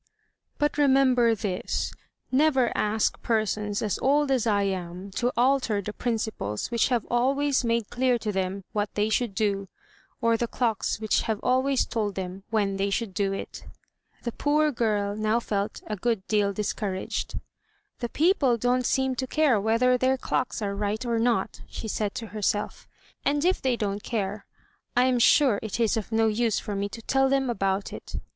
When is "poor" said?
14.31-14.71